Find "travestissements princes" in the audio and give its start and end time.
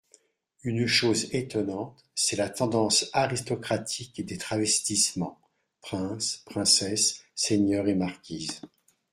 4.39-6.37